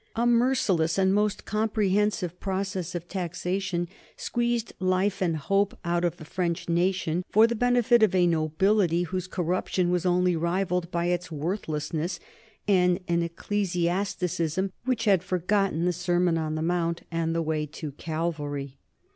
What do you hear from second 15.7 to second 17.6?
the Sermon on the Mount and the